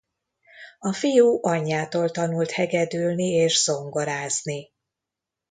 A 0.79 0.93
fiú 0.93 1.39
anyjától 1.41 2.09
tanult 2.11 2.51
hegedülni 2.51 3.29
és 3.29 3.63
zongorázni. 3.63 4.71